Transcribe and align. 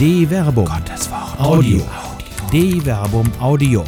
De 0.00 0.26
Verbum. 0.26 0.64
Gottes 0.64 1.10
Wort. 1.10 1.38
Audio. 1.38 1.82
De 2.50 2.80
Verbum 2.80 3.30
Audio. 3.38 3.84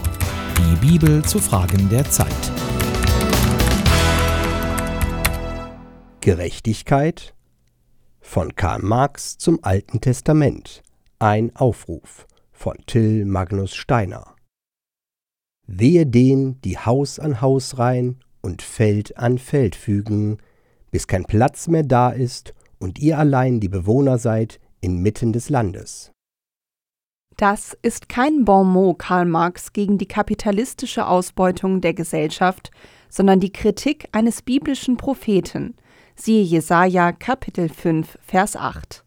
Die 0.58 0.86
Bibel 0.86 1.24
zu 1.24 1.38
Fragen 1.38 1.88
der 1.88 2.04
Zeit. 2.04 2.28
Gerechtigkeit 6.20 7.34
von 8.20 8.54
Karl 8.56 8.82
Marx 8.82 9.38
zum 9.38 9.60
Alten 9.62 10.02
Testament. 10.02 10.82
Ein 11.18 11.56
Aufruf 11.56 12.26
von 12.50 12.76
Till 12.84 13.24
Magnus 13.24 13.74
Steiner. 13.74 14.34
Wehe 15.66 16.04
den, 16.04 16.60
die 16.60 16.76
Haus 16.76 17.18
an 17.18 17.40
Haus 17.40 17.78
rein 17.78 18.18
und 18.42 18.60
Feld 18.60 19.16
an 19.16 19.38
Feld 19.38 19.74
fügen, 19.74 20.36
bis 20.90 21.06
kein 21.06 21.24
Platz 21.24 21.68
mehr 21.68 21.84
da 21.84 22.10
ist 22.10 22.52
und 22.78 22.98
ihr 22.98 23.18
allein 23.18 23.60
die 23.60 23.70
Bewohner 23.70 24.18
seid 24.18 24.60
inmitten 24.82 25.32
des 25.32 25.48
Landes. 25.48 26.12
Das 27.38 27.76
ist 27.80 28.10
kein 28.10 28.44
Bonmot 28.44 28.98
Karl 28.98 29.24
Marx 29.24 29.72
gegen 29.72 29.96
die 29.96 30.06
kapitalistische 30.06 31.06
Ausbeutung 31.06 31.80
der 31.80 31.94
Gesellschaft, 31.94 32.70
sondern 33.08 33.40
die 33.40 33.52
Kritik 33.52 34.08
eines 34.12 34.42
biblischen 34.42 34.98
Propheten. 34.98 35.74
Siehe 36.14 36.42
Jesaja 36.42 37.12
Kapitel 37.12 37.70
5, 37.70 38.18
Vers 38.20 38.56
8. 38.56 39.04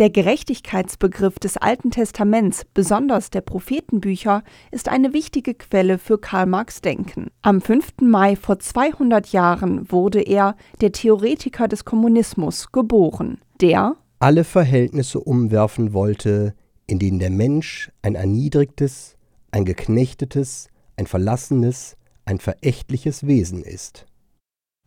Der 0.00 0.10
Gerechtigkeitsbegriff 0.10 1.38
des 1.38 1.56
Alten 1.56 1.92
Testaments, 1.92 2.64
besonders 2.74 3.30
der 3.30 3.42
Prophetenbücher, 3.42 4.42
ist 4.72 4.88
eine 4.88 5.12
wichtige 5.12 5.54
Quelle 5.54 5.98
für 5.98 6.18
Karl 6.18 6.46
Marx 6.46 6.80
Denken. 6.80 7.28
Am 7.42 7.60
5. 7.60 8.00
Mai 8.02 8.34
vor 8.34 8.58
200 8.58 9.28
Jahren 9.28 9.90
wurde 9.92 10.20
er, 10.20 10.56
der 10.80 10.90
Theoretiker 10.90 11.68
des 11.68 11.84
Kommunismus, 11.84 12.72
geboren, 12.72 13.38
der 13.60 13.96
alle 14.24 14.44
Verhältnisse 14.44 15.20
umwerfen 15.20 15.92
wollte, 15.92 16.54
in 16.86 16.98
denen 16.98 17.18
der 17.18 17.28
Mensch 17.28 17.92
ein 18.00 18.14
erniedrigtes, 18.14 19.18
ein 19.50 19.66
geknechtetes, 19.66 20.68
ein 20.96 21.06
verlassenes, 21.06 21.98
ein 22.24 22.38
verächtliches 22.38 23.26
Wesen 23.26 23.62
ist. 23.62 24.06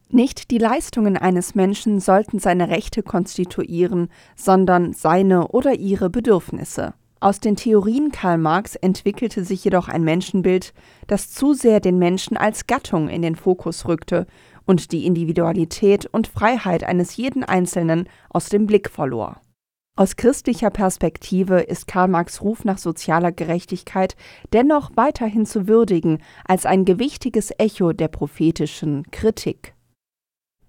Nicht 0.09 0.49
die 0.49 0.57
Leistungen 0.57 1.17
eines 1.17 1.53
Menschen 1.53 1.99
sollten 1.99 2.39
seine 2.39 2.69
Rechte 2.69 3.03
konstituieren, 3.03 4.09
sondern 4.35 4.93
seine 4.93 5.49
oder 5.49 5.75
ihre 5.75 6.09
Bedürfnisse. 6.09 6.95
Aus 7.19 7.39
den 7.39 7.55
Theorien 7.55 8.11
Karl 8.11 8.39
Marx 8.39 8.75
entwickelte 8.75 9.43
sich 9.43 9.63
jedoch 9.63 9.87
ein 9.87 10.03
Menschenbild, 10.03 10.73
das 11.05 11.29
zu 11.29 11.53
sehr 11.53 11.79
den 11.79 11.99
Menschen 11.99 12.37
als 12.37 12.65
Gattung 12.65 13.07
in 13.07 13.21
den 13.21 13.35
Fokus 13.35 13.87
rückte 13.87 14.25
und 14.67 14.91
die 14.91 15.07
Individualität 15.07 16.05
und 16.05 16.27
Freiheit 16.27 16.83
eines 16.83 17.17
jeden 17.17 17.43
Einzelnen 17.43 18.07
aus 18.29 18.49
dem 18.49 18.67
Blick 18.67 18.89
verlor. 18.91 19.41
Aus 19.95 20.15
christlicher 20.15 20.69
Perspektive 20.69 21.61
ist 21.61 21.87
Karl 21.87 22.07
Marx 22.07 22.41
Ruf 22.41 22.63
nach 22.63 22.77
sozialer 22.77 23.31
Gerechtigkeit 23.31 24.15
dennoch 24.53 24.91
weiterhin 24.93 25.47
zu 25.47 25.67
würdigen 25.67 26.19
als 26.45 26.67
ein 26.67 26.85
gewichtiges 26.85 27.51
Echo 27.57 27.93
der 27.93 28.07
prophetischen 28.07 29.09
Kritik. 29.09 29.73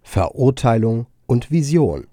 Verurteilung 0.00 1.06
und 1.26 1.50
Vision. 1.50 2.06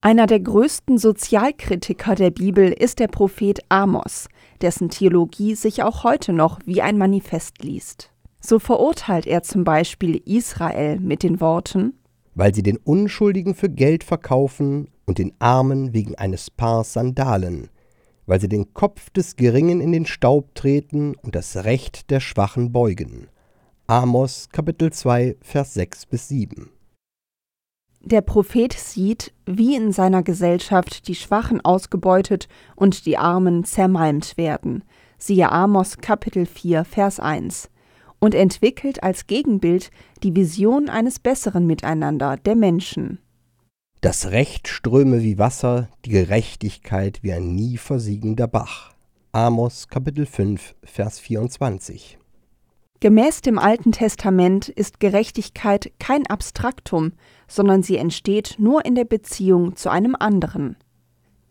Einer 0.00 0.26
der 0.26 0.38
größten 0.38 0.98
Sozialkritiker 0.98 2.14
der 2.14 2.30
Bibel 2.30 2.70
ist 2.70 3.00
der 3.00 3.08
Prophet 3.08 3.58
Amos, 3.68 4.28
dessen 4.60 4.88
Theologie 4.88 5.56
sich 5.56 5.82
auch 5.82 6.04
heute 6.04 6.32
noch 6.32 6.60
wie 6.64 6.80
ein 6.80 6.96
Manifest 6.96 7.64
liest. 7.64 8.12
So 8.46 8.60
verurteilt 8.60 9.26
er 9.26 9.42
zum 9.42 9.64
Beispiel 9.64 10.22
Israel 10.24 11.00
mit 11.00 11.24
den 11.24 11.40
Worten 11.40 11.94
Weil 12.36 12.54
sie 12.54 12.62
den 12.62 12.76
Unschuldigen 12.76 13.56
für 13.56 13.68
Geld 13.68 14.04
verkaufen 14.04 14.86
und 15.04 15.18
den 15.18 15.32
Armen 15.40 15.92
wegen 15.92 16.14
eines 16.14 16.48
Paar 16.52 16.84
Sandalen, 16.84 17.70
weil 18.24 18.40
sie 18.40 18.48
den 18.48 18.72
Kopf 18.72 19.10
des 19.10 19.34
Geringen 19.34 19.80
in 19.80 19.90
den 19.90 20.06
Staub 20.06 20.54
treten 20.54 21.16
und 21.16 21.34
das 21.34 21.64
Recht 21.64 22.08
der 22.12 22.20
Schwachen 22.20 22.70
beugen. 22.70 23.26
Amos 23.88 24.48
Kapitel 24.52 24.92
2 24.92 25.38
Vers 25.40 25.74
6 25.74 26.06
bis 26.06 26.28
7 26.28 26.70
der 28.02 28.20
Prophet 28.20 28.72
sieht, 28.72 29.32
wie 29.46 29.74
in 29.74 29.90
seiner 29.90 30.22
Gesellschaft 30.22 31.08
die 31.08 31.16
Schwachen 31.16 31.60
ausgebeutet 31.64 32.46
und 32.76 33.04
die 33.04 33.18
Armen 33.18 33.64
zermalmt 33.64 34.36
werden. 34.36 34.84
Siehe 35.18 35.50
Amos 35.50 35.98
Kapitel 35.98 36.46
4, 36.46 36.84
Vers 36.84 37.18
1. 37.18 37.68
Und 38.26 38.34
entwickelt 38.34 39.04
als 39.04 39.28
Gegenbild 39.28 39.92
die 40.24 40.34
Vision 40.34 40.88
eines 40.88 41.20
besseren 41.20 41.64
Miteinander 41.64 42.36
der 42.36 42.56
Menschen. 42.56 43.20
Das 44.00 44.32
Recht 44.32 44.66
ströme 44.66 45.22
wie 45.22 45.38
Wasser, 45.38 45.88
die 46.04 46.10
Gerechtigkeit 46.10 47.20
wie 47.22 47.32
ein 47.32 47.54
nie 47.54 47.76
versiegender 47.76 48.48
Bach. 48.48 48.94
Amos 49.30 49.86
Kapitel 49.86 50.26
5, 50.26 50.74
Vers 50.82 51.20
24. 51.20 52.18
Gemäß 52.98 53.42
dem 53.42 53.60
Alten 53.60 53.92
Testament 53.92 54.70
ist 54.70 54.98
Gerechtigkeit 54.98 55.92
kein 56.00 56.26
Abstraktum, 56.26 57.12
sondern 57.46 57.84
sie 57.84 57.96
entsteht 57.96 58.56
nur 58.58 58.84
in 58.84 58.96
der 58.96 59.04
Beziehung 59.04 59.76
zu 59.76 59.88
einem 59.88 60.16
anderen. 60.18 60.74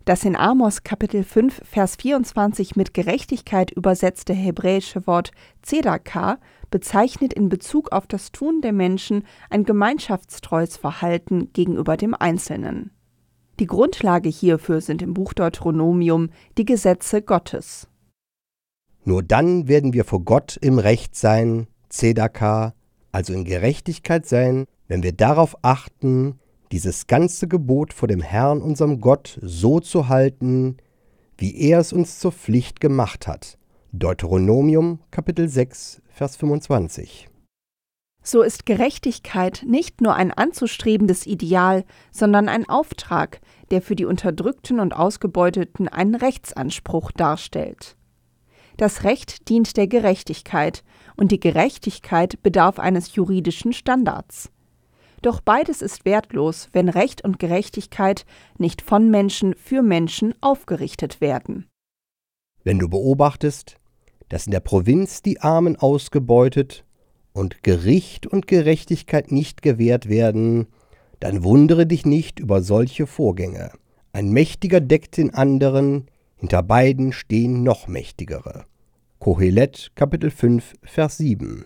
Das 0.05 0.23
in 0.23 0.35
Amos 0.35 0.83
Kapitel 0.83 1.23
5 1.23 1.61
Vers 1.63 1.95
24 1.95 2.75
mit 2.75 2.93
Gerechtigkeit 2.93 3.71
übersetzte 3.71 4.33
hebräische 4.33 5.07
Wort 5.07 5.31
Zedaka 5.63 6.37
bezeichnet 6.69 7.33
in 7.33 7.49
Bezug 7.49 7.91
auf 7.91 8.05
das 8.05 8.31
Tun 8.31 8.61
der 8.61 8.71
Menschen 8.71 9.23
ein 9.49 9.63
gemeinschaftstreues 9.63 10.77
Verhalten 10.77 11.51
gegenüber 11.53 11.97
dem 11.97 12.13
Einzelnen. 12.13 12.91
Die 13.59 13.65
Grundlage 13.65 14.29
hierfür 14.29 14.79
sind 14.79 15.01
im 15.01 15.15
Buch 15.15 15.33
Deuteronomium 15.33 16.29
die 16.59 16.65
Gesetze 16.65 17.23
Gottes. 17.23 17.87
Nur 19.05 19.23
dann 19.23 19.67
werden 19.67 19.93
wir 19.93 20.05
vor 20.05 20.23
Gott 20.23 20.55
im 20.61 20.77
Recht 20.77 21.15
sein, 21.15 21.65
Zedaka, 21.89 22.75
also 23.11 23.33
in 23.33 23.43
Gerechtigkeit 23.43 24.27
sein, 24.27 24.65
wenn 24.87 25.01
wir 25.01 25.13
darauf 25.13 25.57
achten, 25.63 26.39
dieses 26.71 27.07
ganze 27.07 27.47
Gebot 27.47 27.93
vor 27.93 28.07
dem 28.07 28.21
Herrn, 28.21 28.61
unserem 28.61 29.01
Gott, 29.01 29.39
so 29.41 29.79
zu 29.79 30.07
halten, 30.07 30.77
wie 31.37 31.55
er 31.57 31.79
es 31.79 31.93
uns 31.93 32.19
zur 32.19 32.31
Pflicht 32.31 32.79
gemacht 32.79 33.27
hat. 33.27 33.57
Deuteronomium 33.91 34.99
Kapitel 35.11 35.47
6, 35.47 36.01
Vers 36.09 36.35
25. 36.35 37.29
So 38.27 38.41
ist 38.41 38.65
Gerechtigkeit 38.65 39.63
nicht 39.67 40.01
nur 40.01 40.15
ein 40.15 40.31
anzustrebendes 40.31 41.27
Ideal, 41.27 41.85
sondern 42.11 42.49
ein 42.49 42.67
Auftrag, 42.67 43.39
der 43.69 43.83
für 43.83 43.95
die 43.95 44.05
Unterdrückten 44.05 44.79
und 44.79 44.95
Ausgebeuteten 44.95 45.87
einen 45.87 46.15
Rechtsanspruch 46.15 47.11
darstellt. 47.11 47.95
Das 48.77 49.03
Recht 49.03 49.47
dient 49.47 49.77
der 49.77 49.87
Gerechtigkeit, 49.87 50.83
und 51.15 51.31
die 51.31 51.39
Gerechtigkeit 51.39 52.41
bedarf 52.43 52.79
eines 52.79 53.15
juridischen 53.15 53.71
Standards. 53.71 54.51
Doch 55.25 55.41
beides 55.41 55.81
ist 55.81 56.05
wertlos, 56.05 56.69
wenn 56.71 56.87
Recht 56.87 57.23
und 57.23 57.39
Gerechtigkeit 57.39 58.27
nicht 58.59 58.83
von 58.83 59.09
Menschen 59.09 59.55
für 59.55 59.81
Menschen 59.81 60.35
aufgerichtet 60.39 61.19
werden. 61.19 61.65
Wenn 62.63 62.77
du 62.77 62.87
beobachtest, 62.87 63.77
dass 64.29 64.45
in 64.45 64.51
der 64.51 64.59
Provinz 64.59 65.23
die 65.23 65.41
Armen 65.41 65.77
ausgebeutet 65.77 66.85
und 67.33 67.63
Gericht 67.63 68.27
und 68.27 68.45
Gerechtigkeit 68.45 69.31
nicht 69.31 69.63
gewährt 69.63 70.09
werden, 70.09 70.67
dann 71.19 71.43
wundere 71.43 71.87
dich 71.87 72.05
nicht 72.05 72.39
über 72.39 72.61
solche 72.61 73.07
Vorgänge. 73.07 73.71
Ein 74.13 74.29
Mächtiger 74.29 74.79
deckt 74.79 75.17
den 75.17 75.33
anderen, 75.33 76.05
hinter 76.35 76.61
beiden 76.61 77.11
stehen 77.11 77.63
noch 77.63 77.87
mächtigere. 77.87 78.65
Kohelet 79.17 79.91
Kapitel 79.95 80.29
5 80.29 80.75
Vers 80.83 81.17
7 81.17 81.65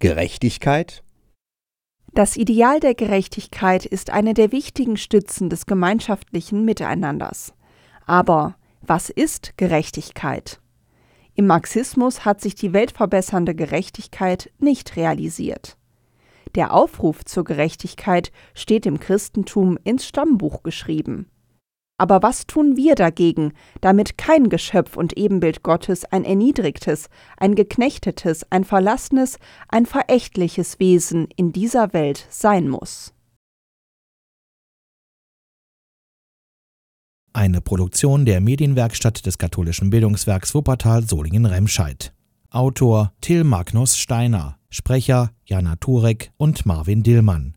Gerechtigkeit 0.00 1.02
Das 2.12 2.36
Ideal 2.36 2.80
der 2.80 2.94
Gerechtigkeit 2.94 3.86
ist 3.86 4.10
eine 4.10 4.34
der 4.34 4.50
wichtigen 4.50 4.96
Stützen 4.96 5.48
des 5.48 5.66
gemeinschaftlichen 5.66 6.64
Miteinanders. 6.64 7.54
Aber 8.04 8.56
was 8.82 9.10
ist 9.10 9.56
Gerechtigkeit? 9.56 10.60
Im 11.36 11.46
Marxismus 11.46 12.24
hat 12.24 12.40
sich 12.40 12.56
die 12.56 12.72
weltverbessernde 12.72 13.54
Gerechtigkeit 13.54 14.50
nicht 14.58 14.96
realisiert. 14.96 15.76
Der 16.56 16.74
Aufruf 16.74 17.24
zur 17.24 17.44
Gerechtigkeit 17.44 18.32
steht 18.54 18.86
im 18.86 18.98
Christentum 18.98 19.78
ins 19.84 20.04
Stammbuch 20.04 20.64
geschrieben. 20.64 21.30
Aber 22.00 22.22
was 22.22 22.46
tun 22.46 22.78
wir 22.78 22.94
dagegen, 22.94 23.52
damit 23.82 24.16
kein 24.16 24.48
Geschöpf 24.48 24.96
und 24.96 25.18
Ebenbild 25.18 25.62
Gottes 25.62 26.06
ein 26.06 26.24
erniedrigtes, 26.24 27.10
ein 27.36 27.54
geknechtetes, 27.54 28.50
ein 28.50 28.64
verlassenes, 28.64 29.36
ein 29.68 29.84
verächtliches 29.84 30.80
Wesen 30.80 31.28
in 31.36 31.52
dieser 31.52 31.92
Welt 31.92 32.26
sein 32.30 32.70
muss? 32.70 33.12
Eine 37.34 37.60
Produktion 37.60 38.24
der 38.24 38.40
Medienwerkstatt 38.40 39.26
des 39.26 39.36
katholischen 39.36 39.90
Bildungswerks 39.90 40.54
Wuppertal 40.54 41.06
Solingen-Remscheid. 41.06 42.14
Autor 42.48 43.12
Till 43.20 43.44
Magnus 43.44 43.98
Steiner, 43.98 44.56
Sprecher 44.70 45.32
Jana 45.44 45.76
Turek 45.76 46.32
und 46.38 46.64
Marvin 46.64 47.02
Dillmann. 47.02 47.56